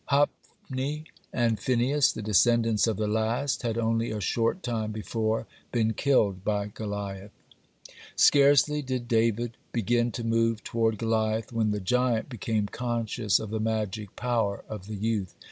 [0.05, 5.93] Hophni and Phinehas, the descendants of the last, had only a short time before been
[5.93, 7.29] killed by Goliath.
[7.85, 13.51] (38) Scarcely did David begin to move toward Goliath, when the giant became conscious of
[13.51, 15.35] the magic power of the youth.